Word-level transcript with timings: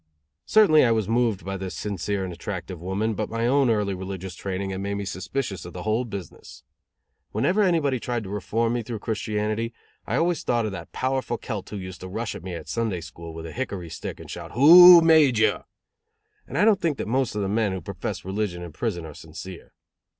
Certainly 0.47 0.83
I 0.83 0.89
was 0.89 1.07
moved 1.07 1.45
by 1.45 1.57
this 1.57 1.75
sincere 1.75 2.23
and 2.23 2.33
attractive 2.33 2.81
woman, 2.81 3.13
but 3.13 3.29
my 3.29 3.45
own 3.45 3.69
early 3.69 3.93
religious 3.93 4.33
training 4.33 4.71
had 4.71 4.81
made 4.81 4.95
me 4.95 5.05
suspicious 5.05 5.63
of 5.63 5.73
the 5.73 5.83
whole 5.83 6.05
business. 6.05 6.63
Whenever 7.33 7.61
anybody 7.61 7.99
tried 7.99 8.23
to 8.23 8.31
reform 8.31 8.73
me 8.73 8.81
through 8.81 8.97
Christianity 8.97 9.75
I 10.07 10.15
always 10.15 10.41
thought 10.41 10.65
of 10.65 10.71
that 10.71 10.91
powerful 10.91 11.37
Celt 11.37 11.69
who 11.69 11.77
used 11.77 12.01
to 12.01 12.07
rush 12.07 12.33
at 12.33 12.41
me 12.41 12.55
in 12.55 12.65
Sunday 12.65 13.01
school 13.01 13.35
with 13.35 13.45
a 13.45 13.51
hickory 13.51 13.91
stick 13.91 14.19
and 14.19 14.27
shout 14.27 14.53
"Who 14.53 15.01
made 15.01 15.37
you?" 15.37 15.65
And 16.47 16.57
I 16.57 16.65
don't 16.65 16.81
think 16.81 16.97
that 16.97 17.07
most 17.07 17.35
of 17.35 17.43
the 17.43 17.47
men 17.47 17.71
who 17.71 17.79
profess 17.79 18.25
religion 18.25 18.63
in 18.63 18.71
prison 18.71 19.05
are 19.05 19.13
sincere. 19.13 19.71